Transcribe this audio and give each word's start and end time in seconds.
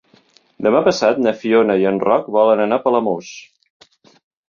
Demà 0.67 0.81
passat 0.87 1.21
na 1.27 1.35
Fiona 1.43 1.77
i 1.83 1.87
en 1.91 2.01
Roc 2.07 2.35
volen 2.39 2.65
anar 2.67 2.83
a 2.83 2.87
Palamós. 2.89 3.33